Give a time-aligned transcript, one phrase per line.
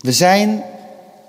[0.00, 0.64] We zijn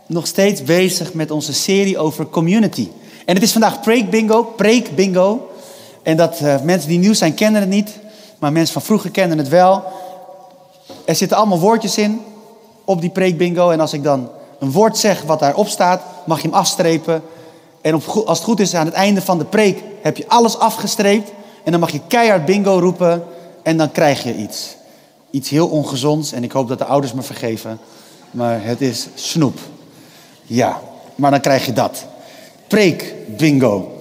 [0.05, 2.89] nog steeds bezig met onze serie over community.
[3.25, 5.49] En het is vandaag Preek Bingo, Preek Bingo.
[6.03, 7.99] En dat uh, mensen die nieuw zijn kennen het niet,
[8.39, 9.83] maar mensen van vroeger kennen het wel.
[11.05, 12.21] Er zitten allemaal woordjes in
[12.85, 13.69] op die Preek Bingo.
[13.69, 17.21] En als ik dan een woord zeg wat daarop staat, mag je hem afstrepen.
[17.81, 17.93] En
[18.25, 21.31] als het goed is, aan het einde van de preek heb je alles afgestreept.
[21.63, 23.23] En dan mag je keihard bingo roepen
[23.63, 24.75] en dan krijg je iets.
[25.31, 27.79] Iets heel ongezonds en ik hoop dat de ouders me vergeven.
[28.31, 29.59] Maar het is snoep.
[30.43, 30.81] Ja,
[31.15, 32.05] maar dan krijg je dat.
[32.67, 33.91] Preek bingo.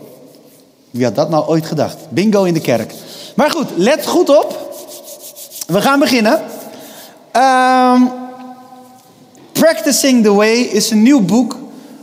[0.91, 1.97] Wie had dat nou ooit gedacht?
[2.09, 2.93] Bingo in de kerk.
[3.37, 4.75] Maar goed, let goed op.
[5.67, 6.41] We gaan beginnen.
[7.33, 8.11] Um,
[9.53, 11.56] Practicing the Way is een nieuw boek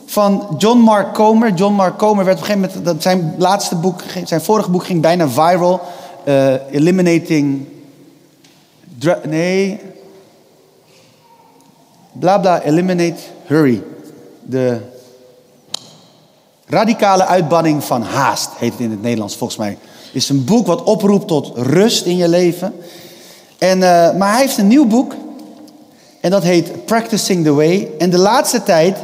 [0.06, 1.54] van John Mark Comer.
[1.54, 4.86] John Mark Comer werd op een gegeven moment, dat zijn laatste boek, zijn vorige boek
[4.86, 5.82] ging bijna viral.
[6.28, 7.66] Uh, eliminating,
[9.24, 9.80] nee,
[12.14, 13.82] bla bla, eliminate, hurry.
[14.42, 14.78] De
[16.66, 19.78] radicale uitbanning van haast, heet het in het Nederlands volgens mij.
[20.12, 22.74] Is een boek wat oproept tot rust in je leven.
[23.58, 25.16] En, uh, maar hij heeft een nieuw boek.
[26.20, 27.92] En dat heet Practicing the Way.
[27.98, 28.98] En de laatste tijd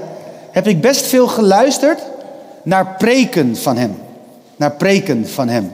[0.51, 2.01] heb ik best veel geluisterd
[2.63, 3.97] naar preken van hem.
[4.55, 5.71] Naar preken van hem.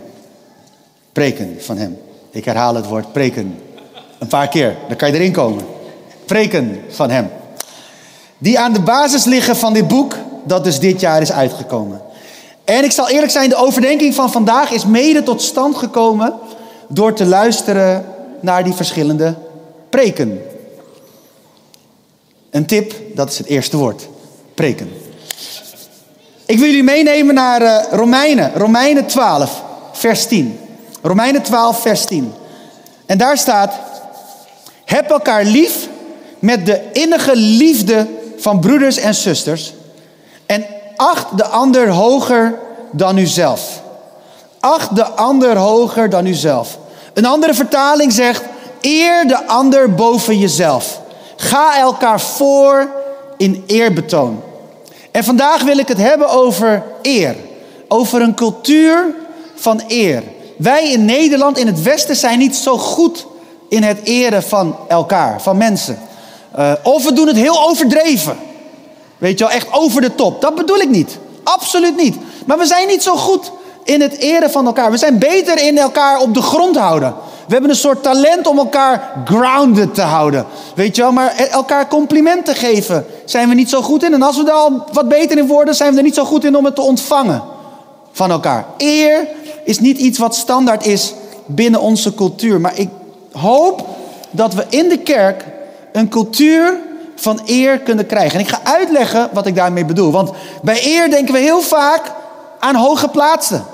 [1.11, 1.97] Preken van hem.
[2.29, 3.59] Ik herhaal het woord preken.
[4.19, 5.74] Een paar keer, dan kan je erin komen.
[6.25, 7.29] Preken van hem.
[8.37, 12.01] Die aan de basis liggen van dit boek, dat dus dit jaar is uitgekomen.
[12.63, 16.33] En ik zal eerlijk zijn, de overdenking van vandaag is mede tot stand gekomen
[16.87, 18.05] door te luisteren
[18.39, 19.35] naar die verschillende
[19.89, 20.41] preken.
[22.49, 24.07] Een tip, dat is het eerste woord
[24.53, 24.89] preken.
[26.45, 30.59] Ik wil jullie meenemen naar uh, Romeinen, Romeinen 12, vers 10.
[31.01, 32.33] Romeinen 12, vers 10.
[33.05, 33.73] En daar staat:
[34.85, 35.87] Heb elkaar lief
[36.39, 39.73] met de innige liefde van broeders en zusters.
[40.45, 42.59] En acht de ander hoger
[42.91, 43.81] dan uzelf.
[44.59, 46.77] Acht de ander hoger dan uzelf.
[47.13, 48.43] Een andere vertaling zegt:
[48.81, 51.01] Eer de ander boven jezelf.
[51.35, 52.89] Ga elkaar voor
[53.37, 54.41] in eerbetoon.
[55.11, 57.35] En vandaag wil ik het hebben over eer.
[57.87, 59.15] Over een cultuur
[59.55, 60.23] van eer.
[60.57, 63.25] Wij in Nederland, in het Westen, zijn niet zo goed
[63.69, 65.99] in het eren van elkaar, van mensen.
[66.59, 68.37] Uh, of we doen het heel overdreven.
[69.17, 70.41] Weet je wel, echt over de top.
[70.41, 71.17] Dat bedoel ik niet.
[71.43, 72.15] Absoluut niet.
[72.45, 73.51] Maar we zijn niet zo goed
[73.83, 74.91] in het eren van elkaar.
[74.91, 77.13] We zijn beter in elkaar op de grond houden.
[77.47, 80.45] We hebben een soort talent om elkaar grounded te houden.
[80.75, 84.13] Weet je wel, maar elkaar complimenten geven zijn we niet zo goed in.
[84.13, 86.45] En als we er al wat beter in worden, zijn we er niet zo goed
[86.45, 87.43] in om het te ontvangen
[88.11, 88.65] van elkaar.
[88.77, 89.27] Eer
[89.63, 91.13] is niet iets wat standaard is
[91.45, 92.61] binnen onze cultuur.
[92.61, 92.89] Maar ik
[93.31, 93.87] hoop
[94.31, 95.45] dat we in de kerk
[95.95, 96.77] een cultuur
[97.15, 98.33] van eer kunnen krijgen.
[98.33, 100.11] En ik ga uitleggen wat ik daarmee bedoel.
[100.11, 102.11] Want bij eer denken we heel vaak
[102.59, 103.65] aan hoge plaatsen.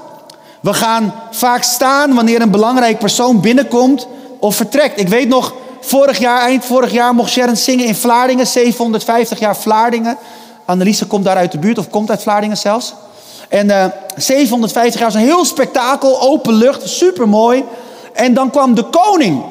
[0.59, 4.07] We gaan vaak staan wanneer een belangrijk persoon binnenkomt
[4.39, 4.99] of vertrekt.
[4.99, 9.55] Ik weet nog, vorig jaar, eind vorig jaar, mocht Sharon zingen in Vlaardingen, 750 jaar
[9.55, 10.17] Vlaardingen.
[10.65, 12.93] Anneliese komt daar uit de buurt, of komt uit Vlaardingen zelfs.
[13.49, 17.63] En uh, eh, 750 jaar was een heel spektakel, open lucht, super mooi.
[18.13, 19.43] En dan kwam de koning.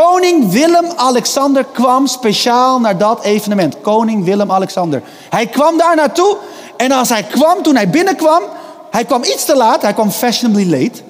[0.00, 3.76] Koning Willem-Alexander kwam speciaal naar dat evenement.
[3.80, 5.02] Koning Willem-Alexander.
[5.30, 6.36] Hij kwam daar naartoe.
[6.76, 8.42] En als hij kwam, toen hij binnenkwam,
[8.90, 11.00] hij kwam iets te laat, hij kwam fashionably late.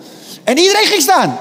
[0.45, 1.37] En iedereen ging staan.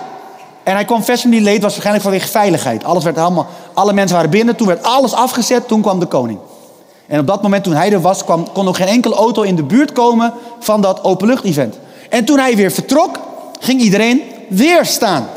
[0.64, 2.84] En hij kwam fashionably late, was waarschijnlijk vanwege veiligheid.
[2.84, 6.40] Alles werd allemaal, alle mensen waren binnen, toen werd alles afgezet, toen kwam de koning.
[7.08, 9.56] En op dat moment toen hij er was, kwam, kon nog geen enkele auto in
[9.56, 11.76] de buurt komen van dat openlucht-event.
[12.10, 13.20] En toen hij weer vertrok,
[13.60, 15.28] ging iedereen weer staan.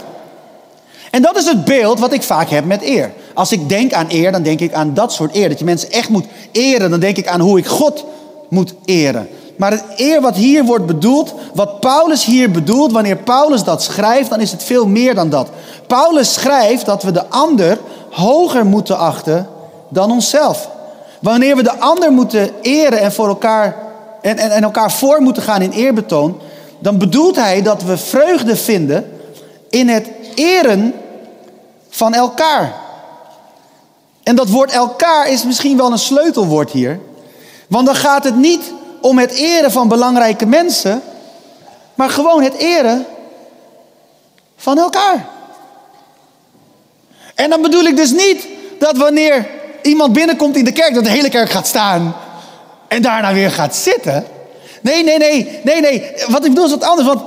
[1.17, 3.13] En dat is het beeld wat ik vaak heb met eer.
[3.35, 5.49] Als ik denk aan eer, dan denk ik aan dat soort eer.
[5.49, 6.91] Dat je mensen echt moet eren.
[6.91, 8.05] Dan denk ik aan hoe ik God
[8.49, 9.29] moet eren.
[9.57, 14.31] Maar het eer wat hier wordt bedoeld, wat Paulus hier bedoelt, wanneer Paulus dat schrijft,
[14.31, 15.49] dan is het veel meer dan dat.
[15.87, 17.79] Paulus schrijft dat we de ander
[18.11, 19.49] hoger moeten achten
[19.89, 20.69] dan onszelf.
[21.21, 23.77] Wanneer we de ander moeten eren en, voor elkaar,
[24.23, 26.41] en, en, en elkaar voor moeten gaan in eerbetoon,
[26.79, 29.13] dan bedoelt hij dat we vreugde vinden
[29.71, 30.95] in het eren
[31.97, 32.75] van elkaar.
[34.23, 37.01] En dat woord elkaar is misschien wel een sleutelwoord hier.
[37.69, 41.03] Want dan gaat het niet om het eren van belangrijke mensen,
[41.95, 43.07] maar gewoon het eren
[44.57, 45.29] van elkaar.
[47.35, 48.47] En dan bedoel ik dus niet
[48.79, 49.49] dat wanneer
[49.83, 52.17] iemand binnenkomt in de kerk, dat de hele kerk gaat staan
[52.89, 54.27] en daarna weer gaat zitten.
[54.81, 56.13] Nee, nee, nee, nee, nee.
[56.29, 57.09] Wat ik bedoel is wat anders.
[57.09, 57.21] Want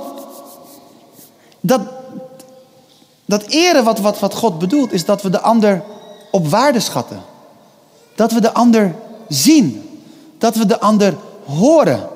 [1.60, 1.80] dat,
[3.30, 5.82] dat eren wat, wat, wat God bedoelt, is dat we de ander
[6.30, 7.22] op waarde schatten.
[8.14, 8.94] Dat we de ander
[9.28, 9.82] zien.
[10.38, 12.08] Dat we de ander horen.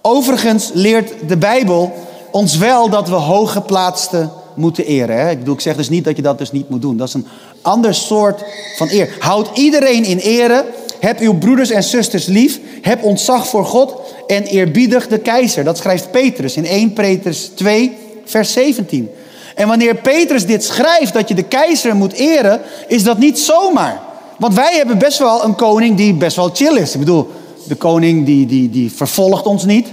[0.00, 1.92] Overigens leert de Bijbel
[2.30, 5.18] ons wel dat we hooggeplaatsten moeten eren.
[5.18, 5.30] Hè?
[5.30, 6.96] Ik bedoel, ik zeg dus niet dat je dat dus niet moet doen.
[6.96, 7.26] Dat is een
[7.62, 8.44] ander soort
[8.76, 9.16] van eer.
[9.18, 10.64] Houd iedereen in ere.
[11.00, 12.60] Heb uw broeders en zusters lief.
[12.82, 13.94] Heb ontzag voor God.
[14.26, 15.64] En eerbiedig de keizer.
[15.64, 19.10] Dat schrijft Petrus in 1 Petrus 2, vers 17.
[19.54, 24.00] En wanneer Petrus dit schrijft, dat je de keizer moet eren, is dat niet zomaar.
[24.38, 26.92] Want wij hebben best wel een koning die best wel chill is.
[26.92, 27.30] Ik bedoel,
[27.68, 29.88] de koning die, die, die vervolgt ons niet.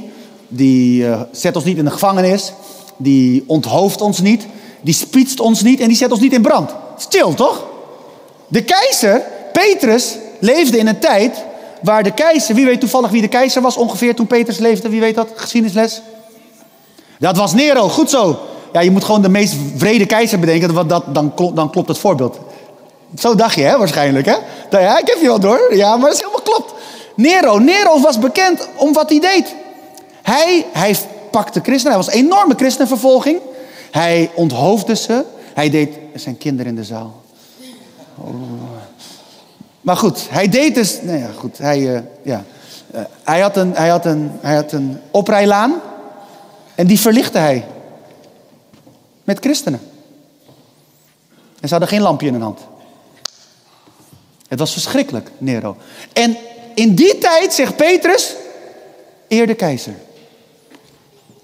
[0.48, 2.54] Die uh, zet ons niet in de gevangenis.
[2.98, 4.46] Die onthoofdt ons niet.
[4.82, 6.72] Die spietst ons niet en die zet ons niet in brand.
[6.98, 7.68] Stil, toch?
[8.48, 9.24] De keizer,
[9.54, 11.44] Petrus, leefde in een tijd
[11.82, 12.56] waar de keizer...
[12.56, 14.90] Wie weet toevallig wie de keizer was ongeveer toen Petrus leefde?
[14.90, 15.28] Wie weet dat?
[15.36, 16.02] Geschiedenisles?
[17.20, 18.40] Dat was Nero, goed zo.
[18.74, 21.88] Ja, je moet gewoon de meest vrede keizer bedenken, want dat, dan, klopt, dan klopt
[21.88, 22.40] het voorbeeld.
[23.18, 24.36] Zo dacht je, hè, waarschijnlijk, hè?
[24.80, 25.76] Ja, ik heb je wel door.
[25.76, 26.74] Ja, maar dat is helemaal klopt.
[27.16, 29.56] Nero, Nero was bekend om wat hij deed.
[30.22, 30.96] Hij, hij
[31.32, 33.40] pakte christenen, hij was een enorme christenvervolging.
[33.92, 35.24] Hij onthoofde ze.
[35.54, 37.22] Hij deed, zijn kinderen in de zaal.
[38.18, 38.34] Oh.
[39.82, 42.44] Maar goed, hij deed dus, nou ja, goed, hij, uh, ja.
[42.96, 45.74] Uh, hij, had een, hij, had een, hij had een oprijlaan
[46.76, 47.66] en die verlichtte hij
[49.24, 49.82] met christenen.
[51.60, 52.60] En ze hadden geen lampje in hun hand.
[54.48, 55.76] Het was verschrikkelijk, Nero.
[56.14, 56.38] En
[56.76, 58.36] in die tijd, zegt Petrus,
[59.28, 59.96] eer de keizer.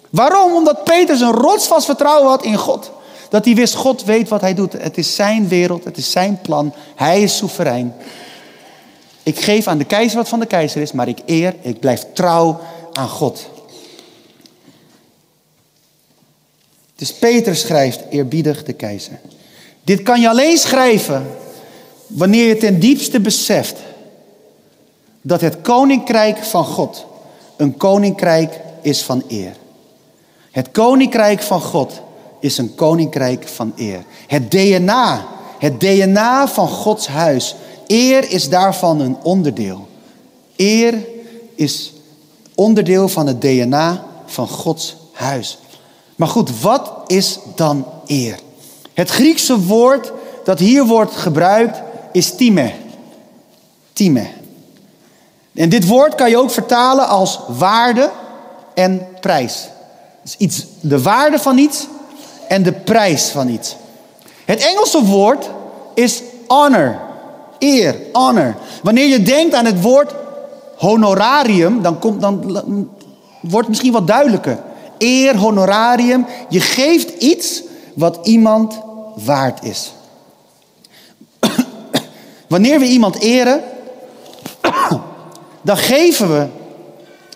[0.10, 0.54] Waarom?
[0.54, 2.92] Omdat Petrus een rotsvast vertrouwen had in God.
[3.30, 4.74] Dat hij wist, God weet wat hij doet.
[4.74, 6.74] Het is zijn wereld, het is zijn plan.
[6.96, 7.96] Hij is soeverein.
[9.24, 12.06] Ik geef aan de keizer wat van de keizer is, maar ik eer, ik blijf
[12.14, 12.60] trouw
[12.94, 13.50] aan God.
[16.98, 19.20] Dus Petrus schrijft eerbiedig de keizer.
[19.84, 21.28] Dit kan je alleen schrijven
[22.08, 23.76] wanneer je ten diepste beseft
[25.22, 27.06] dat het koninkrijk van God
[27.58, 29.56] een koninkrijk is van eer.
[30.52, 32.02] Het koninkrijk van God
[32.40, 34.04] is een koninkrijk van eer.
[34.28, 35.28] Het DNA,
[35.60, 37.56] het DNA van Gods huis.
[37.88, 39.88] Eer is daarvan een onderdeel.
[40.56, 40.94] Eer
[41.56, 41.94] is
[42.56, 45.60] onderdeel van het DNA van Gods huis.
[46.18, 48.40] Maar goed, wat is dan eer?
[48.94, 50.12] Het Griekse woord
[50.44, 51.82] dat hier wordt gebruikt
[52.12, 52.74] is time.
[53.94, 54.28] Time.
[55.54, 58.10] En dit woord kan je ook vertalen als waarde
[58.74, 59.68] en prijs.
[60.22, 61.88] Dus iets, de waarde van iets
[62.48, 63.76] en de prijs van iets.
[64.46, 65.50] Het Engelse woord
[65.94, 67.00] is honor.
[67.60, 68.56] Eer, honor.
[68.84, 70.14] Wanneer je denkt aan het woord
[70.78, 72.64] honorarium, dan, komt, dan
[73.42, 74.60] wordt het misschien wat duidelijker.
[74.98, 76.26] Eer, honorarium.
[76.50, 77.62] Je geeft iets
[77.94, 78.80] wat iemand
[79.16, 79.94] waard is.
[82.48, 83.64] Wanneer we iemand eren,
[85.62, 86.48] dan geven we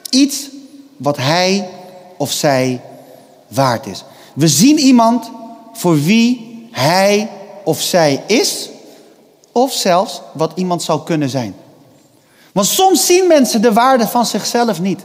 [0.09, 0.49] iets
[0.97, 1.69] wat hij
[2.17, 2.81] of zij
[3.47, 4.03] waard is.
[4.33, 5.31] We zien iemand
[5.73, 7.29] voor wie hij
[7.63, 8.69] of zij is,
[9.51, 11.55] of zelfs wat iemand zou kunnen zijn.
[12.51, 15.01] Want soms zien mensen de waarde van zichzelf niet.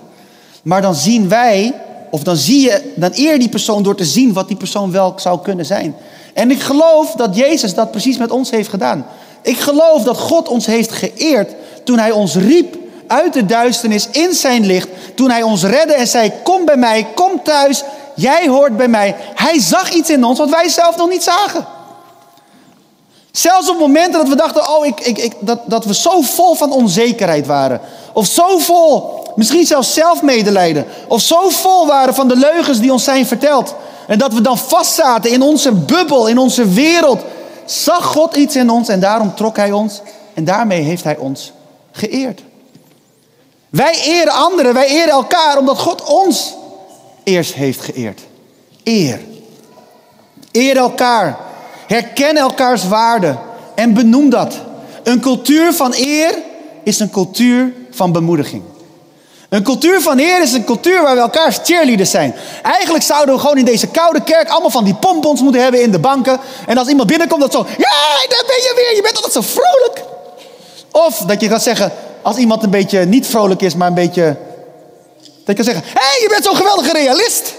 [0.62, 1.74] Maar dan zien wij,
[2.10, 5.12] of dan zie je, dan eer die persoon door te zien wat die persoon wel
[5.16, 5.96] zou kunnen zijn.
[6.34, 9.06] En ik geloof dat Jezus dat precies met ons heeft gedaan.
[9.42, 11.54] Ik geloof dat God ons heeft geëerd
[11.84, 12.76] toen Hij ons riep
[13.06, 14.88] uit de duisternis in zijn licht.
[15.14, 17.82] Toen Hij ons redde en zei: Kom bij mij, kom thuis,
[18.14, 19.16] jij hoort bij mij.
[19.34, 21.66] Hij zag iets in ons wat wij zelf nog niet zagen.
[23.36, 26.54] Zelfs op momenten dat we dachten, oh, ik, ik, ik, dat, dat we zo vol
[26.54, 27.80] van onzekerheid waren.
[28.12, 30.86] Of zo vol, misschien zelfs zelfmedelijden.
[31.08, 33.74] Of zo vol waren van de leugens die ons zijn verteld.
[34.06, 37.20] En dat we dan vastzaten in onze bubbel, in onze wereld.
[37.64, 40.00] Zag God iets in ons en daarom trok Hij ons.
[40.34, 41.52] En daarmee heeft Hij ons
[41.92, 42.42] geëerd.
[43.70, 46.54] Wij eren anderen, wij eren elkaar omdat God ons
[47.24, 48.20] eerst heeft geëerd.
[48.84, 49.20] Eer.
[50.52, 51.38] Eer elkaar.
[51.86, 53.36] Herken elkaars waarde
[53.74, 54.54] en benoem dat.
[55.02, 56.34] Een cultuur van eer
[56.82, 58.62] is een cultuur van bemoediging.
[59.48, 62.34] Een cultuur van eer is een cultuur waar we elkaars cheerleaders zijn.
[62.62, 65.90] Eigenlijk zouden we gewoon in deze koude kerk allemaal van die pompons moeten hebben in
[65.90, 66.40] de banken.
[66.66, 69.40] En als iemand binnenkomt, dat zo, ja, daar ben je weer, je bent altijd zo
[69.40, 70.04] vrolijk.
[70.92, 74.36] Of dat je kan zeggen, als iemand een beetje niet vrolijk is, maar een beetje...
[75.20, 77.54] Dat je kan zeggen, hé, hey, je bent zo'n geweldige realist.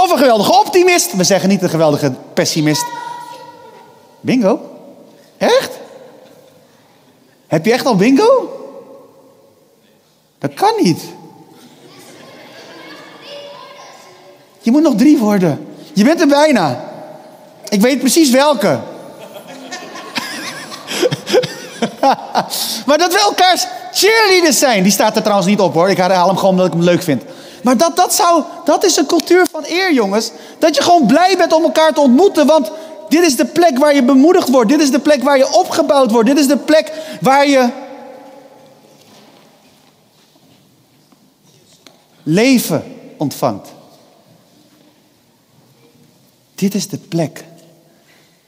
[0.00, 1.16] Of een geweldige optimist.
[1.16, 2.84] We zeggen niet een geweldige pessimist.
[4.20, 4.60] Bingo?
[5.38, 5.70] Echt?
[7.46, 8.48] Heb je echt al bingo?
[10.38, 11.02] Dat kan niet.
[14.60, 15.66] Je moet nog drie worden.
[15.92, 16.84] Je bent er bijna.
[17.68, 18.80] Ik weet precies welke.
[22.86, 24.82] maar dat we elkaars cheerleaders zijn.
[24.82, 25.90] Die staat er trouwens niet op hoor.
[25.90, 27.22] Ik herhaal hem gewoon omdat ik hem leuk vind.
[27.62, 30.30] Maar dat, dat, zou, dat is een cultuur van eer, jongens.
[30.58, 32.46] Dat je gewoon blij bent om elkaar te ontmoeten.
[32.46, 32.70] Want
[33.08, 34.70] dit is de plek waar je bemoedigd wordt.
[34.70, 36.28] Dit is de plek waar je opgebouwd wordt.
[36.28, 37.68] Dit is de plek waar je
[42.22, 43.68] leven ontvangt.
[46.54, 47.44] Dit is de plek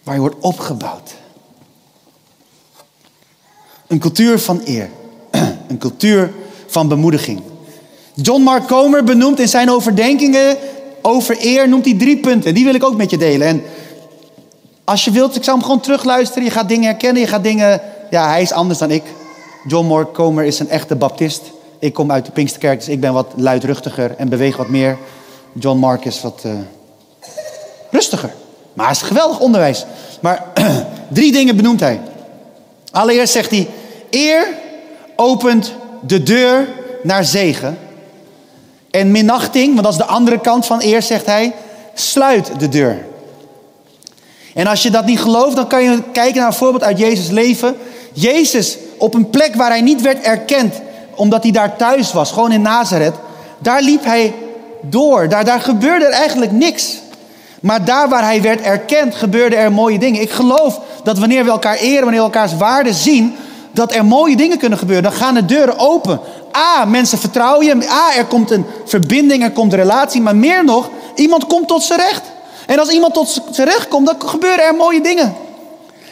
[0.03, 1.15] waar je wordt opgebouwd.
[3.87, 4.91] Een cultuur van eer.
[5.69, 6.33] Een cultuur
[6.67, 7.43] van bemoediging.
[8.23, 10.57] John Mark Comer benoemt in zijn overdenkingen
[11.03, 12.55] over eer, noemt hij drie punten.
[12.55, 13.47] Die wil ik ook met je delen.
[13.47, 13.63] En
[14.85, 16.45] als je wilt, ik zou hem gewoon terugluisteren.
[16.45, 17.81] Je gaat dingen herkennen, je gaat dingen...
[18.11, 19.03] Ja, hij is anders dan ik.
[19.67, 21.43] John Mark Comer is een echte baptist.
[21.79, 24.99] Ik kom uit de Pinksterkerk, dus ik ben wat luidruchtiger en beweeg wat meer.
[25.53, 26.53] John Mark is wat uh,
[27.91, 28.33] rustiger.
[28.73, 29.85] Maar hij is geweldig onderwijs.
[30.21, 30.47] Maar
[31.13, 32.01] drie dingen benoemt hij.
[32.91, 33.69] Allereerst zegt hij:
[34.11, 34.47] eer
[35.17, 36.69] opent de deur
[37.03, 37.79] naar zegen.
[38.91, 41.53] En minachting, want dat is de andere kant van eer, zegt hij,
[41.95, 43.05] sluit de deur.
[44.55, 47.29] En als je dat niet gelooft, dan kan je kijken naar een voorbeeld uit Jezus'
[47.29, 47.77] leven.
[48.13, 50.75] Jezus op een plek waar hij niet werd erkend,
[51.15, 53.15] omdat hij daar thuis was, gewoon in Nazareth,
[53.59, 54.35] daar liep hij
[54.81, 55.29] door.
[55.29, 56.99] Daar, daar gebeurde er eigenlijk niks.
[57.61, 60.21] Maar daar waar hij werd erkend, gebeurden er mooie dingen.
[60.21, 63.37] Ik geloof dat wanneer we elkaar eren, wanneer we elkaars waarde zien,
[63.73, 65.05] dat er mooie dingen kunnen gebeuren.
[65.05, 66.21] Dan gaan de deuren open.
[66.57, 67.89] A, mensen vertrouwen je.
[67.91, 70.21] A, er komt een verbinding, er komt een relatie.
[70.21, 72.23] Maar meer nog, iemand komt tot zijn recht.
[72.67, 75.35] En als iemand tot zijn recht komt, dan gebeuren er mooie dingen.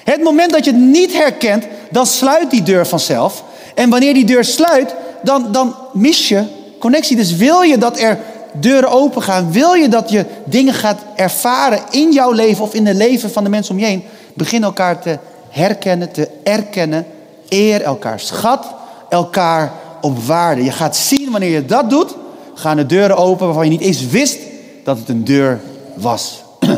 [0.04, 3.45] Het moment dat je het niet herkent, dan sluit die deur vanzelf.
[3.75, 6.45] En wanneer die deur sluit, dan, dan mis je
[6.78, 7.16] connectie.
[7.16, 8.18] Dus wil je dat er
[8.52, 12.87] deuren open gaan, wil je dat je dingen gaat ervaren in jouw leven of in
[12.87, 14.04] het leven van de mensen om je heen,
[14.35, 15.18] begin elkaar te
[15.49, 17.07] herkennen, te erkennen,
[17.49, 18.66] eer elkaar, schat
[19.09, 20.64] elkaar op waarde.
[20.64, 22.14] Je gaat zien wanneer je dat doet,
[22.55, 24.38] gaan de deuren open waarvan je niet eens wist
[24.85, 25.61] dat het een deur
[25.95, 26.43] was.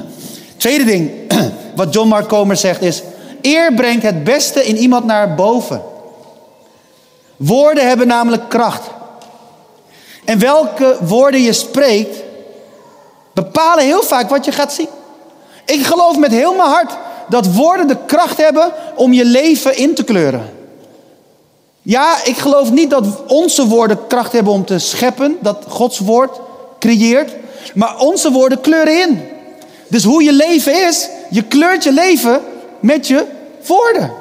[0.57, 1.11] Tweede ding
[1.77, 3.03] wat John Mark Comer zegt is:
[3.41, 5.83] eer brengt het beste in iemand naar boven.
[7.37, 8.83] Woorden hebben namelijk kracht.
[10.25, 12.23] En welke woorden je spreekt,
[13.33, 14.89] bepalen heel vaak wat je gaat zien.
[15.65, 16.93] Ik geloof met heel mijn hart
[17.29, 20.60] dat woorden de kracht hebben om je leven in te kleuren.
[21.83, 26.41] Ja, ik geloof niet dat onze woorden kracht hebben om te scheppen, dat Gods woord
[26.79, 27.37] creëert,
[27.75, 29.23] maar onze woorden kleuren in.
[29.89, 32.41] Dus hoe je leven is, je kleurt je leven
[32.81, 33.27] met je
[33.67, 34.13] woorden.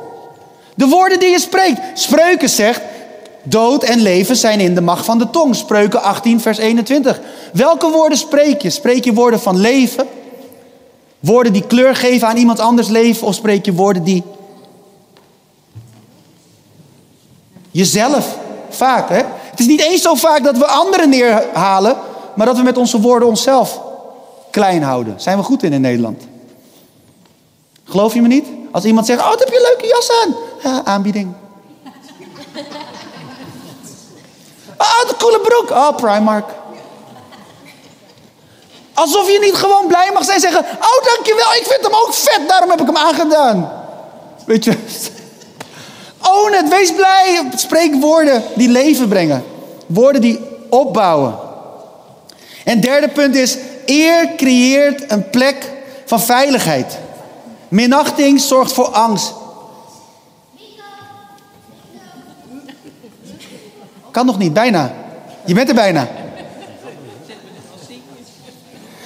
[0.75, 1.79] De woorden die je spreekt.
[1.93, 2.81] Spreuken zegt,
[3.43, 5.55] dood en leven zijn in de macht van de tong.
[5.55, 7.19] Spreuken 18, vers 21.
[7.53, 8.69] Welke woorden spreek je?
[8.69, 10.07] Spreek je woorden van leven?
[11.19, 13.27] Woorden die kleur geven aan iemand anders leven?
[13.27, 14.23] Of spreek je woorden die
[17.71, 18.37] Jezelf,
[18.69, 19.09] vaak.
[19.09, 19.21] Hè?
[19.49, 21.97] Het is niet eens zo vaak dat we anderen neerhalen,
[22.35, 23.81] maar dat we met onze woorden onszelf
[24.51, 25.21] klein houden.
[25.21, 26.23] Zijn we goed in in Nederland?
[27.83, 28.45] Geloof je me niet?
[28.71, 30.35] Als iemand zegt, oh, wat heb je een leuke jas aan?
[30.63, 31.33] Ja, aanbieding.
[34.77, 35.69] Oh, de coole broek.
[35.69, 36.45] Oh, Primark.
[38.93, 42.41] Alsof je niet gewoon blij mag zijn zeggen, oh, dankjewel, ik vind hem ook vet,
[42.47, 43.71] daarom heb ik hem aangedaan.
[44.45, 44.77] Weet je,
[46.29, 47.41] Own het, wees blij.
[47.55, 49.43] Spreek woorden die leven brengen.
[49.85, 51.35] Woorden die opbouwen.
[52.63, 55.71] En derde punt is, eer creëert een plek
[56.05, 56.97] van veiligheid.
[57.67, 59.33] Minachting zorgt voor angst.
[64.11, 64.93] Kan nog niet, bijna.
[65.45, 66.07] Je bent er bijna.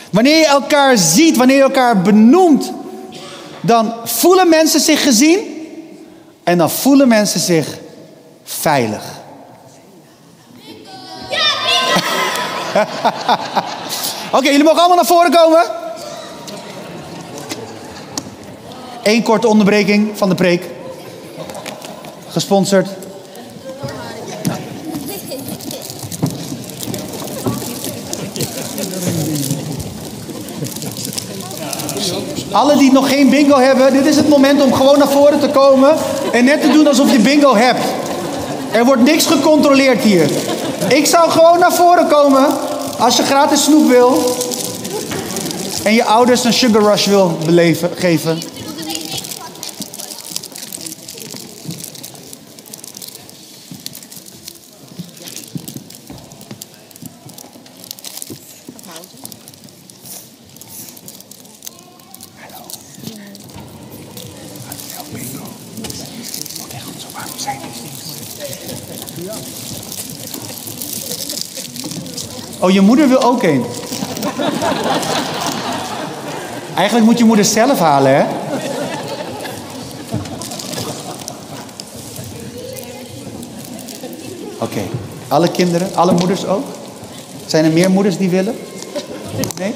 [0.10, 2.72] Wanneer je elkaar ziet, wanneer je elkaar benoemt,
[3.62, 5.52] dan voelen mensen zich gezien
[6.43, 7.77] en dan voelen mensen zich
[8.43, 9.03] veilig.
[14.31, 15.63] Oké, jullie mogen allemaal naar voren komen.
[19.03, 20.69] Eén korte onderbreking van de preek.
[22.29, 22.88] Gesponsord
[32.51, 35.50] Alle die nog geen bingo hebben, dit is het moment om gewoon naar voren te
[35.50, 35.95] komen
[36.33, 37.83] en net te doen alsof je bingo hebt.
[38.71, 40.29] Er wordt niks gecontroleerd hier.
[40.87, 42.45] Ik zou gewoon naar voren komen
[42.99, 44.35] als je gratis snoep wil
[45.83, 48.52] en je ouders een sugar rush wil beleven, geven.
[72.59, 73.65] Oh, je moeder wil ook een.
[76.75, 78.25] Eigenlijk moet je moeder zelf halen, hè?
[84.59, 84.81] Oké.
[85.27, 86.65] Alle kinderen, alle moeders ook?
[87.45, 88.55] Zijn er meer moeders die willen?
[89.57, 89.73] Nee?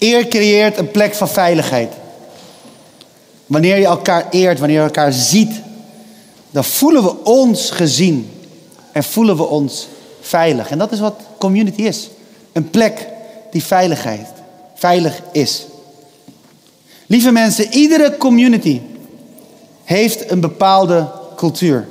[0.00, 1.92] Eer creëert een plek van veiligheid.
[3.46, 5.52] Wanneer je elkaar eert, wanneer je elkaar ziet,
[6.50, 8.30] dan voelen we ons gezien
[8.92, 9.88] en voelen we ons
[10.20, 10.70] veilig.
[10.70, 12.08] En dat is wat community is.
[12.52, 13.06] Een plek
[13.50, 14.26] die veiligheid,
[14.74, 15.66] veilig is.
[17.06, 18.80] Lieve mensen, iedere community
[19.84, 21.88] heeft een bepaalde cultuur.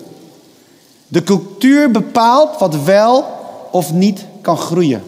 [1.08, 3.26] De cultuur bepaalt wat wel
[3.72, 5.04] of niet kan groeien.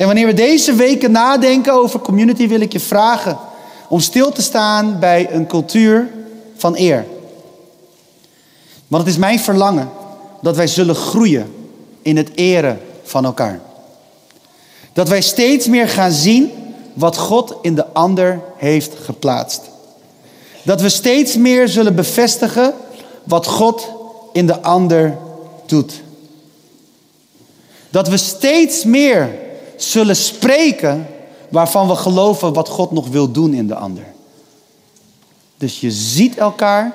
[0.00, 3.38] En wanneer we deze weken nadenken over community, wil ik je vragen
[3.88, 6.10] om stil te staan bij een cultuur
[6.56, 7.06] van eer.
[8.88, 9.90] Want het is mijn verlangen
[10.42, 11.54] dat wij zullen groeien
[12.02, 13.60] in het eren van elkaar.
[14.92, 16.50] Dat wij steeds meer gaan zien
[16.92, 19.60] wat God in de ander heeft geplaatst.
[20.62, 22.74] Dat we steeds meer zullen bevestigen
[23.24, 23.88] wat God
[24.32, 25.16] in de ander
[25.66, 26.02] doet.
[27.90, 29.48] Dat we steeds meer
[29.82, 31.06] zullen spreken
[31.48, 34.04] waarvan we geloven wat God nog wil doen in de ander.
[35.56, 36.92] Dus je ziet elkaar,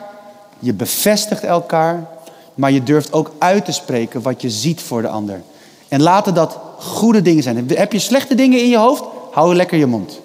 [0.60, 2.08] je bevestigt elkaar,
[2.54, 5.42] maar je durft ook uit te spreken wat je ziet voor de ander.
[5.88, 7.70] En laten dat goede dingen zijn.
[7.70, 9.04] Heb je slechte dingen in je hoofd?
[9.32, 10.20] Hou lekker je mond.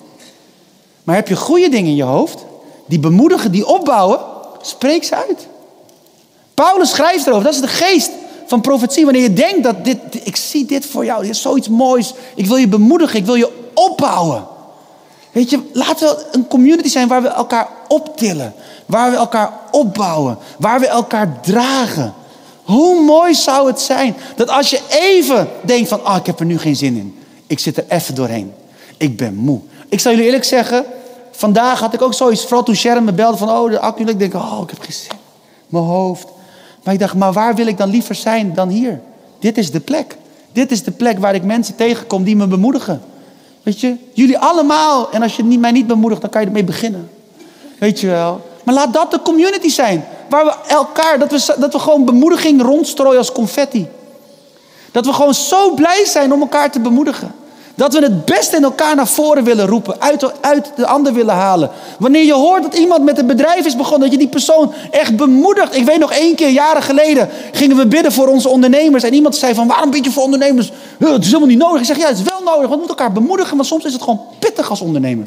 [1.05, 2.45] Maar heb je goede dingen in je hoofd,
[2.87, 4.19] die bemoedigen, die opbouwen,
[4.63, 5.47] spreek ze uit.
[6.55, 8.11] Paulus schrijft erover, dat is de geest
[8.51, 9.05] van profetie.
[9.05, 12.15] Wanneer je denkt dat dit, ik zie dit voor jou, dit is zoiets moois.
[12.35, 14.47] Ik wil je bemoedigen, ik wil je opbouwen.
[15.33, 18.55] Weet je, laten we een community zijn waar we elkaar optillen.
[18.87, 20.39] Waar we elkaar opbouwen.
[20.59, 22.15] Waar we elkaar dragen.
[22.63, 26.47] Hoe mooi zou het zijn dat als je even denkt van, ah, ik heb er
[26.47, 27.19] nu geen zin in.
[27.47, 28.53] Ik zit er even doorheen.
[28.97, 29.61] Ik ben moe.
[29.89, 30.85] Ik zal jullie eerlijk zeggen,
[31.31, 34.05] vandaag had ik ook zoiets, vooral toen me belde van, oh, de accu.
[34.05, 35.19] Ik denk, oh, ik heb geen zin.
[35.69, 36.27] Mijn hoofd.
[36.85, 39.01] Maar ik dacht, maar waar wil ik dan liever zijn dan hier?
[39.39, 40.17] Dit is de plek.
[40.53, 43.03] Dit is de plek waar ik mensen tegenkom die me bemoedigen.
[43.63, 45.11] Weet je, jullie allemaal.
[45.11, 47.11] En als je mij niet bemoedigt, dan kan je ermee beginnen.
[47.79, 48.49] Weet je wel.
[48.65, 50.05] Maar laat dat de community zijn.
[50.29, 53.89] Waar we elkaar, dat we, dat we gewoon bemoediging rondstrooien als confetti.
[54.93, 57.35] Dat we gewoon zo blij zijn om elkaar te bemoedigen.
[57.81, 61.35] Dat we het beste in elkaar naar voren willen roepen, uit uit de ander willen
[61.35, 61.71] halen.
[61.99, 65.17] Wanneer je hoort dat iemand met een bedrijf is begonnen, dat je die persoon echt
[65.17, 65.77] bemoedigt.
[65.77, 69.03] Ik weet nog één keer, jaren geleden, gingen we bidden voor onze ondernemers.
[69.03, 70.73] En iemand zei van, waarom bid je voor ondernemers?
[70.99, 71.81] Het is helemaal niet nodig.
[71.81, 73.57] Ik zeg, ja, het is wel nodig, want we moeten elkaar bemoedigen.
[73.57, 75.27] Want soms is het gewoon pittig als ondernemer.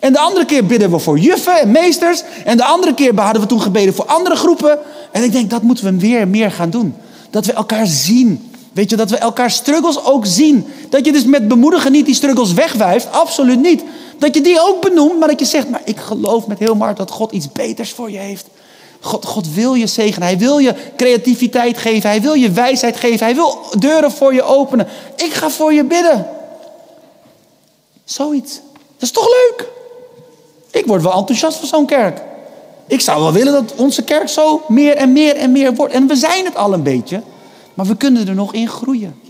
[0.00, 2.22] En de andere keer bidden we voor juffen en meesters.
[2.44, 4.78] En de andere keer hadden we toen gebeden voor andere groepen.
[5.10, 6.94] En ik denk, dat moeten we weer meer gaan doen.
[7.30, 8.51] Dat we elkaar zien.
[8.72, 10.66] Weet je, dat we elkaar struggles ook zien.
[10.88, 13.12] Dat je dus met bemoedigen niet die struggles wegwijft.
[13.12, 13.82] Absoluut niet.
[14.18, 16.96] Dat je die ook benoemt, maar dat je zegt, maar ik geloof met heel hart
[16.96, 18.46] dat God iets beters voor je heeft.
[19.00, 20.28] God, God wil je zegenen.
[20.28, 22.10] Hij wil je creativiteit geven.
[22.10, 23.26] Hij wil je wijsheid geven.
[23.26, 24.88] Hij wil deuren voor je openen.
[25.16, 26.26] Ik ga voor je bidden.
[28.04, 28.60] Zoiets.
[28.72, 29.68] Dat is toch leuk?
[30.70, 32.20] Ik word wel enthousiast van zo'n kerk.
[32.86, 35.94] Ik zou wel willen dat onze kerk zo meer en meer en meer wordt.
[35.94, 37.22] En we zijn het al een beetje.
[37.74, 39.20] Maar we kunnen er nog in groeien.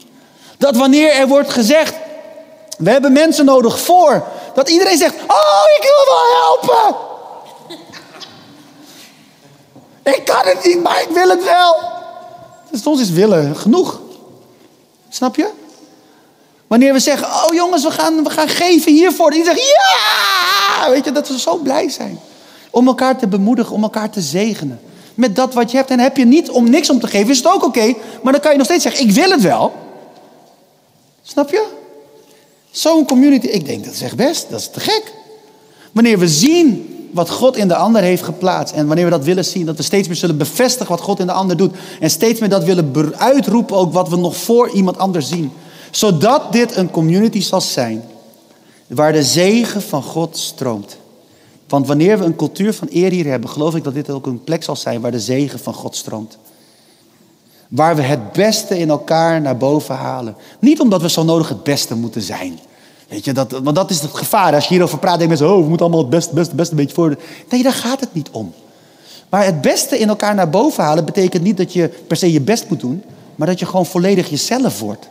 [0.58, 1.94] Dat wanneer er wordt gezegd,
[2.78, 6.96] we hebben mensen nodig voor, dat iedereen zegt, oh ik wil wel helpen.
[10.14, 11.76] ik kan het niet, maar ik wil het wel.
[12.70, 14.00] Dus soms is willen genoeg.
[15.08, 15.50] Snap je?
[16.66, 19.30] Wanneer we zeggen, oh jongens, we gaan, we gaan geven hiervoor.
[19.30, 20.90] Die zegt, ja!
[20.90, 22.20] Weet je, dat we zo blij zijn.
[22.70, 24.80] Om elkaar te bemoedigen, om elkaar te zegenen
[25.14, 25.90] met dat wat je hebt.
[25.90, 27.94] En heb je niet om niks om te geven, is het ook oké.
[28.22, 29.72] maar dan kan je nog steeds zeggen, ik wil het wel.
[31.22, 31.66] Snap je?
[32.70, 35.12] Zo'n community, ik denk dat is echt best, dat is te gek.
[35.92, 38.74] Wanneer we zien wat God in de ander heeft geplaatst.
[38.74, 41.26] En wanneer we dat willen zien, dat we steeds meer zullen bevestigen wat God in
[41.26, 41.74] de ander doet.
[42.00, 45.52] En steeds meer dat willen uitroepen ook wat we nog voor iemand anders zien.
[45.90, 48.04] Zodat dit een community zal zijn
[48.86, 50.96] waar de zegen van God stroomt.
[51.72, 54.44] Want wanneer we een cultuur van eer hier hebben, geloof ik dat dit ook een
[54.44, 56.38] plek zal zijn waar de zegen van God stroomt.
[57.68, 60.36] Waar we het beste in elkaar naar boven halen.
[60.58, 62.58] Niet omdat we zo nodig het beste moeten zijn.
[63.08, 64.54] Weet je, dat, want dat is het gevaar.
[64.54, 66.78] Als je hierover praat, je mensen, oh, we moeten allemaal het beste, beste, beste een
[66.78, 67.16] beetje voor.
[67.48, 68.52] Nee, daar gaat het niet om.
[69.28, 72.40] Maar het beste in elkaar naar boven halen betekent niet dat je per se je
[72.40, 73.02] best moet doen,
[73.34, 75.08] maar dat je gewoon volledig jezelf wordt.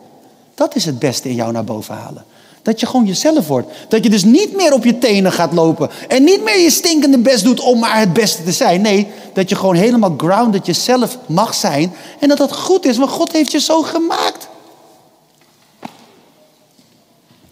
[0.55, 2.25] Dat is het beste in jou naar boven halen.
[2.61, 3.71] Dat je gewoon jezelf wordt.
[3.87, 5.89] Dat je dus niet meer op je tenen gaat lopen.
[6.07, 8.81] En niet meer je stinkende best doet om maar het beste te zijn.
[8.81, 11.93] Nee, dat je gewoon helemaal grounded jezelf mag zijn.
[12.19, 14.47] En dat dat goed is, want God heeft je zo gemaakt.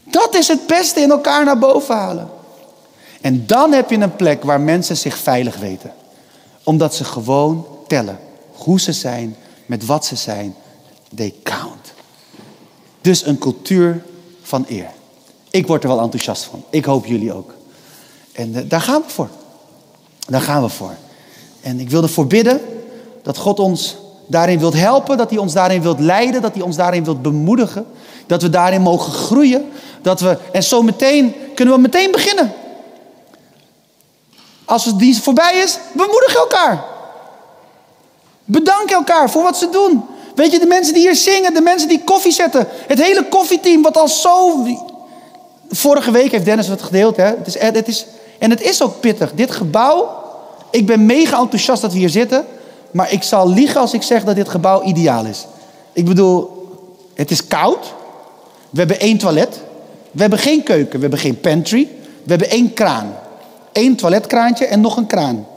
[0.03, 2.29] Dat is het beste in elkaar naar boven halen.
[3.21, 5.93] En dan heb je een plek waar mensen zich veilig weten.
[6.63, 8.19] Omdat ze gewoon tellen
[8.51, 10.55] hoe ze zijn, met wat ze zijn.
[11.15, 11.93] They count.
[13.01, 14.03] Dus een cultuur
[14.41, 14.89] van eer.
[15.49, 16.63] Ik word er wel enthousiast van.
[16.69, 17.53] Ik hoop jullie ook.
[18.31, 19.29] En uh, daar gaan we voor.
[20.27, 20.93] Daar gaan we voor.
[21.61, 22.61] En ik wil ervoor bidden
[23.23, 26.75] dat God ons daarin wilt helpen, dat hij ons daarin wilt leiden, dat hij ons
[26.75, 27.85] daarin wilt bemoedigen,
[28.27, 29.69] dat we daarin mogen groeien,
[30.01, 32.53] dat we en zo meteen kunnen we meteen beginnen.
[34.65, 36.83] Als dienst voorbij is, bemoedig elkaar.
[38.45, 40.03] Bedank elkaar voor wat ze doen.
[40.35, 43.81] Weet je, de mensen die hier zingen, de mensen die koffie zetten, het hele koffieteam
[43.81, 44.65] wat al zo.
[45.69, 47.25] Vorige week heeft Dennis het gedeeld, hè?
[47.25, 48.05] Het is, het is,
[48.37, 49.31] en het is ook pittig.
[49.33, 50.09] Dit gebouw,
[50.71, 52.45] ik ben mega enthousiast dat we hier zitten,
[52.91, 55.45] maar ik zal liegen als ik zeg dat dit gebouw ideaal is.
[55.93, 56.67] Ik bedoel,
[57.13, 57.93] het is koud.
[58.69, 59.61] We hebben één toilet.
[60.11, 61.87] We hebben geen keuken, we hebben geen pantry.
[62.23, 63.15] We hebben één kraan.
[63.73, 65.47] Eén toiletkraantje en nog een kraan.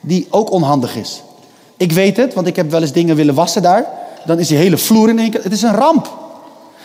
[0.00, 1.22] Die ook onhandig is.
[1.76, 3.86] Ik weet het, want ik heb wel eens dingen willen wassen daar.
[4.26, 5.42] Dan is die hele vloer in één keer.
[5.42, 6.18] Het is een ramp.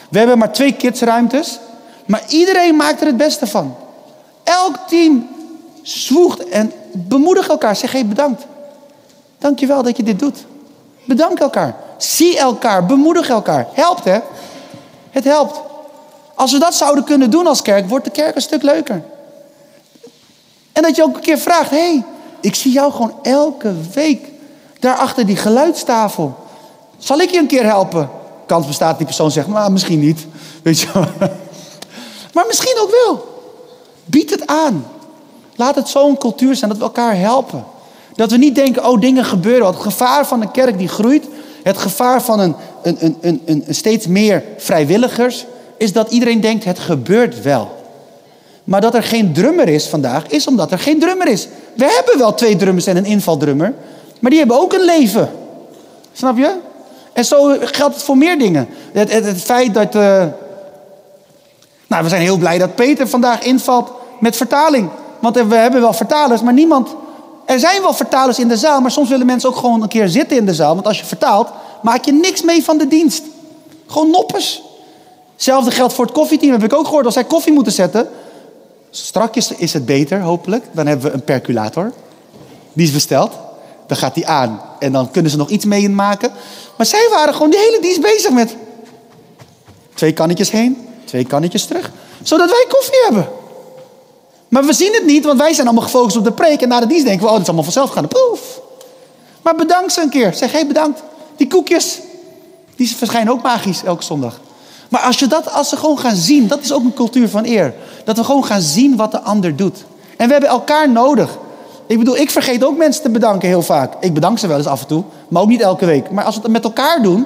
[0.10, 1.60] We hebben maar twee kidsruimtes.
[2.06, 3.76] Maar iedereen maakt er het beste van.
[4.44, 5.28] Elk team
[5.82, 7.76] zwoegt en bemoedigt elkaar.
[7.76, 8.46] Zeg hey, bedankt.
[9.38, 10.46] Dankjewel dat je dit doet.
[11.06, 11.76] Bedank elkaar.
[11.98, 12.86] Zie elkaar.
[12.86, 13.68] Bemoedig elkaar.
[13.74, 14.20] Helpt hè?
[15.10, 15.60] Het helpt.
[16.36, 19.04] Als we dat zouden kunnen doen als kerk, wordt de kerk een stuk leuker.
[20.72, 22.04] En dat je ook een keer vraagt: hé, hey,
[22.42, 24.28] ik zie jou gewoon elke week
[24.80, 26.36] daar achter die geluidstafel.
[26.98, 28.10] Zal ik je een keer helpen?
[28.46, 30.26] Kans bestaat die persoon zegt, maar misschien niet.
[30.64, 30.88] Weet je
[32.36, 33.44] Maar misschien ook wel.
[34.06, 34.88] Bied het aan.
[35.56, 37.66] Laat het zo'n cultuur zijn dat we elkaar helpen.
[38.16, 39.68] Dat we niet denken, oh dingen gebeuren.
[39.68, 41.26] Het gevaar van een kerk die groeit,
[41.64, 45.46] het gevaar van een, een, een, een, steeds meer vrijwilligers,
[45.78, 47.76] is dat iedereen denkt, het gebeurt wel.
[48.64, 51.48] Maar dat er geen drummer is vandaag, is omdat er geen drummer is.
[51.74, 53.74] We hebben wel twee drummers en een invaldrummer,
[54.20, 55.32] maar die hebben ook een leven.
[56.14, 56.56] Snap je?
[57.14, 58.68] En zo geldt het voor meer dingen.
[58.92, 59.96] Het, het, feit dat.
[59.96, 60.26] Uh...
[61.88, 64.90] Nou, we zijn heel blij dat Peter vandaag invalt met vertaling.
[65.20, 66.96] Want we hebben wel vertalers, maar niemand.
[67.46, 70.08] Er zijn wel vertalers in de zaal, maar soms willen mensen ook gewoon een keer
[70.08, 70.74] zitten in de zaal.
[70.74, 71.50] Want als je vertaalt,
[71.82, 73.24] maak je niks mee van de dienst.
[73.88, 74.64] Gewoon noppes.
[75.34, 77.06] Hetzelfde geldt voor het koffieteam, heb ik ook gehoord.
[77.06, 78.08] Als zij koffie moeten zetten,
[78.90, 80.66] strakjes is het beter, hopelijk.
[80.72, 81.92] Dan hebben we een perculator.
[82.74, 83.32] Die is besteld.
[83.88, 84.62] Dan gaat die aan.
[84.80, 86.32] En dan kunnen ze nog iets mee maken.
[86.78, 88.56] Maar zij waren gewoon de hele dienst bezig met...
[89.94, 91.92] Twee kannetjes heen, twee kannetjes terug.
[92.24, 93.28] Zodat wij koffie hebben.
[94.48, 96.62] Maar we zien het niet, want wij zijn allemaal gefocust op de preek.
[96.62, 98.08] En na de dienst denken we, oh, dit is allemaal vanzelf gaan.
[98.08, 98.60] Poef.
[99.42, 100.34] Maar bedank ze een keer.
[100.34, 101.04] Zeg, hé, hey, bedankt.
[101.36, 102.00] Die koekjes,
[102.76, 104.40] die verschijnen ook magisch elke zondag.
[104.90, 107.46] Maar als, je dat, als ze gewoon gaan zien, dat is ook een cultuur van
[107.46, 107.74] eer.
[108.04, 109.86] Dat we gewoon gaan zien wat de ander doet.
[110.18, 111.38] En we hebben elkaar nodig.
[111.88, 113.94] Ik bedoel, ik vergeet ook mensen te bedanken heel vaak.
[114.00, 116.12] Ik bedank ze wel eens af en toe, maar ook niet elke week.
[116.12, 117.26] Maar als we het met elkaar doen,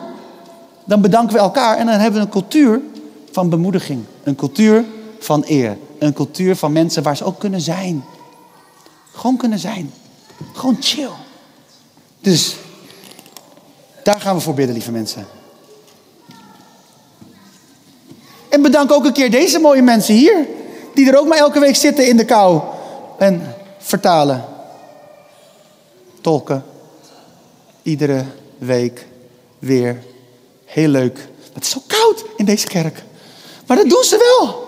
[0.84, 2.82] dan bedanken we elkaar en dan hebben we een cultuur
[3.32, 4.04] van bemoediging.
[4.24, 4.86] Een cultuur
[5.20, 5.78] van eer.
[6.00, 8.04] Een cultuur van mensen waar ze ook kunnen zijn.
[9.14, 9.94] Gewoon kunnen zijn.
[10.54, 11.10] Gewoon chill.
[12.20, 12.56] Dus
[14.04, 15.28] daar gaan we voor bidden, lieve mensen.
[18.50, 20.48] En bedank ook een keer deze mooie mensen hier.
[20.94, 22.62] Die er ook maar elke week zitten in de kou.
[23.18, 24.46] En vertalen.
[26.22, 26.64] Tolken.
[27.82, 28.26] Iedere
[28.58, 29.08] week
[29.60, 30.04] weer.
[30.66, 31.28] Heel leuk.
[31.54, 33.04] Het is zo koud in deze kerk.
[33.70, 34.68] Maar dat doen ze wel.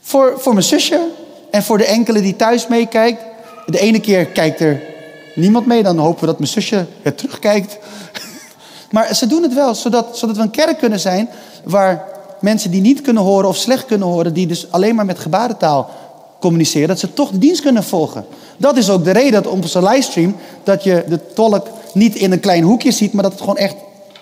[0.00, 1.08] Voor, voor mijn zusje
[1.50, 3.22] en voor de enkele die thuis meekijkt.
[3.66, 4.82] De ene keer kijkt er
[5.34, 5.82] niemand mee.
[5.82, 7.78] Dan hopen we dat mijn zusje het terugkijkt.
[8.90, 11.28] Maar ze doen het wel, zodat, zodat we een kerk kunnen zijn
[11.64, 12.04] waar
[12.40, 15.90] mensen die niet kunnen horen of slecht kunnen horen, die dus alleen maar met gebarentaal
[16.40, 18.26] communiceren, dat ze toch de dienst kunnen volgen.
[18.56, 22.32] Dat is ook de reden dat op onze livestream, dat je de tolk niet in
[22.32, 23.74] een klein hoekje ziet, maar dat het gewoon echt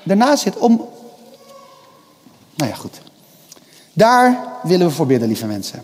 [0.06, 0.88] ernaast zit om...
[2.58, 3.00] Nou ja, goed.
[3.92, 5.82] Daar willen we voor bidden, lieve mensen.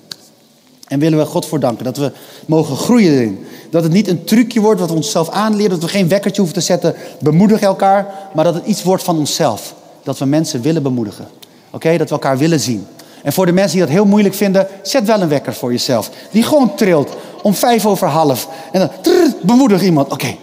[0.89, 2.13] En willen we God voor danken dat we
[2.47, 3.47] mogen groeien erin.
[3.71, 5.71] Dat het niet een trucje wordt wat we onszelf aanleren.
[5.71, 6.95] Dat we geen wekkertje hoeven te zetten.
[7.21, 8.15] Bemoedig elkaar.
[8.35, 9.75] Maar dat het iets wordt van onszelf.
[10.03, 11.29] Dat we mensen willen bemoedigen.
[11.71, 12.87] Oké, dat we elkaar willen zien.
[13.23, 16.11] En voor de mensen die dat heel moeilijk vinden, zet wel een wekker voor jezelf.
[16.31, 17.11] Die gewoon trilt
[17.43, 18.49] om vijf over half.
[18.73, 20.13] En dan trrr, bemoedig iemand.
[20.13, 20.37] Oké,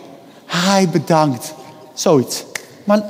[0.45, 1.53] hij bedankt.
[1.93, 2.43] Zoiets.
[2.83, 3.03] Maar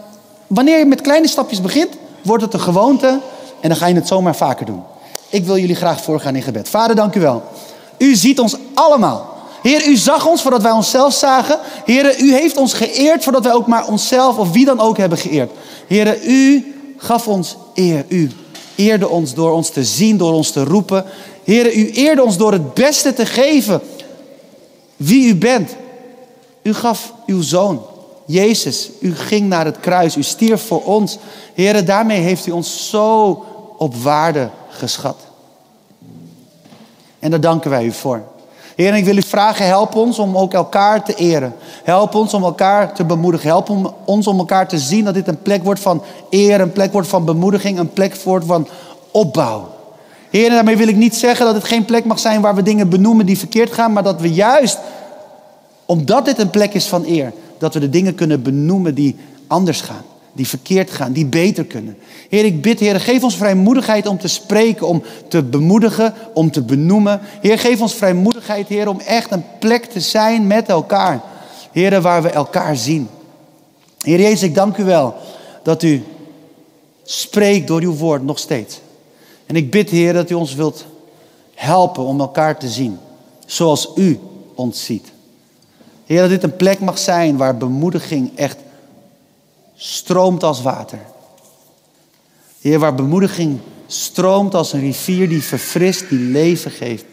[0.48, 1.90] wanneer je met kleine stapjes begint,
[2.24, 3.20] wordt het een gewoonte
[3.60, 4.84] en dan ga je het zomaar vaker doen.
[5.30, 6.70] Ik wil jullie graag voorgaan in gebed.
[6.70, 7.44] Vader, dank u wel.
[7.98, 9.30] U ziet ons allemaal.
[9.62, 11.60] Heer, u zag ons voordat wij onszelf zagen.
[11.86, 15.18] Heer, u heeft ons geëerd voordat wij ook maar onszelf of wie dan ook hebben
[15.18, 15.52] geëerd.
[15.88, 18.06] Heer, u gaf ons eer.
[18.08, 18.32] U
[18.76, 21.06] eerde ons door ons te zien, door ons te roepen.
[21.44, 23.82] Heer, u eerde ons door het beste te geven
[24.98, 25.76] wie u bent.
[26.62, 27.82] U gaf uw zoon,
[28.26, 28.90] Jezus.
[29.00, 30.16] U ging naar het kruis.
[30.16, 31.18] U stierf voor ons.
[31.54, 33.46] Heer, daarmee heeft u ons zo
[33.78, 35.18] op waarde geschat.
[37.20, 38.24] En daar danken wij u voor.
[38.76, 41.56] Heer, ik wil u vragen, help ons om ook elkaar te eren.
[41.84, 43.48] Help ons om elkaar te bemoedigen.
[43.48, 46.92] Help ons om elkaar te zien dat dit een plek wordt van eer, een plek
[46.92, 48.68] wordt van bemoediging, een plek wordt van
[49.12, 49.68] opbouw.
[50.30, 52.62] Heer, en daarmee wil ik niet zeggen dat het geen plek mag zijn waar we
[52.62, 54.80] dingen benoemen die verkeerd gaan, maar dat we juist,
[55.86, 59.16] omdat dit een plek is van eer, dat we de dingen kunnen benoemen die
[59.48, 61.98] anders gaan die verkeerd gaan, die beter kunnen.
[62.30, 66.62] Heer, ik bid, Heer, geef ons vrijmoedigheid om te spreken, om te bemoedigen, om te
[66.62, 67.20] benoemen.
[67.42, 71.22] Heer, geef ons vrijmoedigheid, Heer, om echt een plek te zijn met elkaar.
[71.72, 73.08] Heer, waar we elkaar zien.
[74.02, 75.16] Heer Jezus, ik dank u wel
[75.64, 76.04] dat u
[77.04, 78.80] spreekt door uw woord nog steeds.
[79.46, 80.86] En ik bid, Heer, dat u ons wilt
[81.54, 82.98] helpen om elkaar te zien,
[83.46, 84.20] zoals u
[84.56, 85.11] ons ziet.
[86.12, 88.58] Heer, dat dit een plek mag zijn waar bemoediging echt
[89.76, 91.00] stroomt als water.
[92.60, 97.06] Heer, waar bemoediging stroomt als een rivier die verfrist, die leven geeft.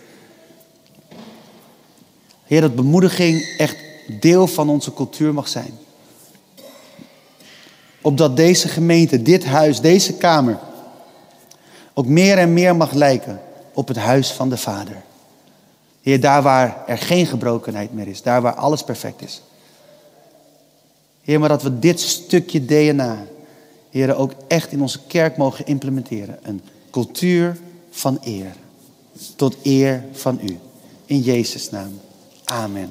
[2.45, 3.77] Heer, dat bemoediging echt
[4.21, 5.79] deel van onze cultuur mag zijn.
[8.03, 10.59] Opdat deze gemeente, dit huis, deze kamer
[11.95, 13.41] ook meer en meer mag lijken
[13.75, 15.03] op het huis van de Vader.
[16.03, 19.43] Heer, daar waar er geen gebrokenheid meer is, daar waar alles perfect is.
[21.23, 23.27] Heer, maar dat we dit stukje DNA,
[23.91, 26.39] Heer, ook echt in onze kerk mogen implementeren.
[26.43, 27.57] Een cultuur
[27.91, 28.53] van eer.
[29.37, 30.59] Tot eer van u.
[31.07, 32.01] In Jezus' naam.
[32.45, 32.91] Amen.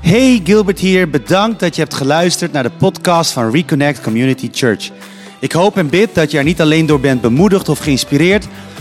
[0.00, 1.10] Hey, Gilbert hier.
[1.10, 4.90] Bedankt dat je hebt geluisterd naar de podcast van Reconnect Community Church.
[5.40, 8.46] Ik hoop en bid dat je er niet alleen door bent bemoedigd of geïnspireerd,